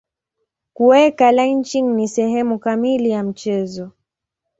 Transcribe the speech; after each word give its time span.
Kuweka 0.73 1.31
lynching 1.31 1.87
ni 1.95 2.07
sehemu 2.07 2.59
kamili 2.59 3.09
ya 3.09 3.23
mchezo. 3.23 3.91